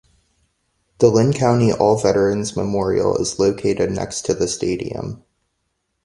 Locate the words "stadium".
4.47-5.23